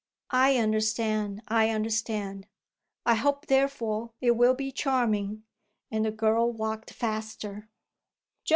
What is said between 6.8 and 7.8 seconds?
faster.